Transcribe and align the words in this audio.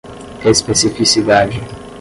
especificidade 0.53 1.61